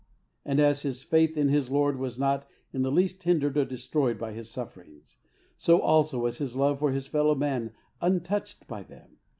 [0.43, 4.17] And as his faith in his Lord was not in the least hindered or destroyed
[4.17, 5.17] by his sufferings,
[5.57, 9.19] so also was his love for his fellow men untouched by them.